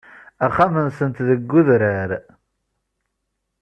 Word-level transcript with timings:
Axxam-nsent 0.45 1.15
deg 1.27 1.51
udrar. 1.59 2.11